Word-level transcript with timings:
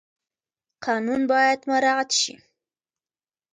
قانون 0.85 1.21
باید 1.31 1.59
مراعات 1.69 2.09
شي 2.21 2.33